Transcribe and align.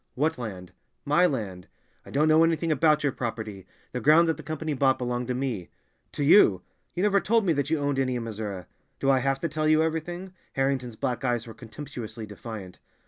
"What 0.15 0.39
land?" 0.39 0.71
"My 1.05 1.27
land." 1.27 1.67
"I 2.07 2.09
don't 2.09 2.27
know 2.27 2.43
anything 2.43 2.71
about 2.71 3.03
your 3.03 3.11
property; 3.11 3.67
the 3.91 4.01
ground 4.01 4.27
that 4.27 4.35
the 4.35 4.41
Company 4.41 4.73
bought 4.73 4.97
belonged 4.97 5.27
to 5.27 5.35
me." 5.35 5.69
"To 6.13 6.23
you! 6.23 6.63
You 6.95 7.03
never 7.03 7.19
told 7.19 7.45
me 7.45 7.53
that 7.53 7.69
you 7.69 7.77
owned 7.77 7.99
any 7.99 8.15
in 8.15 8.23
Missouri." 8.23 8.65
"Do 8.99 9.11
I 9.11 9.19
have 9.19 9.39
to 9.41 9.47
tell 9.47 9.67
you 9.67 9.83
everything?" 9.83 10.33
Harrington's 10.53 10.95
black 10.95 11.23
eyes 11.23 11.45
were 11.45 11.53
contemptuously 11.53 12.25
defiant. 12.25 12.79